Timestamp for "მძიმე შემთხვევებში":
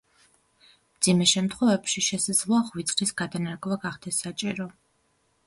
0.95-2.03